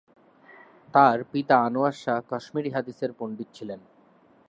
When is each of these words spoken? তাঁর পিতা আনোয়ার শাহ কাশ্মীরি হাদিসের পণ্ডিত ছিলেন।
তাঁর 0.93 1.17
পিতা 1.31 1.55
আনোয়ার 1.65 1.95
শাহ 2.03 2.17
কাশ্মীরি 2.29 2.69
হাদিসের 2.69 3.11
পণ্ডিত 3.19 3.49
ছিলেন। 3.53 3.79